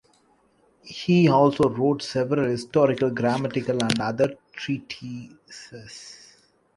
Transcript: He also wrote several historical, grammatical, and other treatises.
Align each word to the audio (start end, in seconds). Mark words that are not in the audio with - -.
He 0.81 1.27
also 1.29 1.69
wrote 1.69 2.01
several 2.01 2.49
historical, 2.49 3.11
grammatical, 3.11 3.77
and 3.83 3.99
other 4.01 4.33
treatises. 4.51 6.33